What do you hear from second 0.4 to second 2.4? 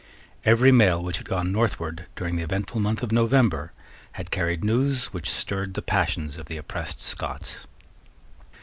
Every mail which had gone northward during